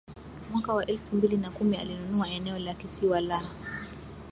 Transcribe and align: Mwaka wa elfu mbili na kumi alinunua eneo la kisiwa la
Mwaka 0.51 0.73
wa 0.73 0.85
elfu 0.85 1.15
mbili 1.15 1.37
na 1.37 1.51
kumi 1.51 1.77
alinunua 1.77 2.29
eneo 2.29 2.59
la 2.59 2.73
kisiwa 2.73 3.21
la 3.21 3.41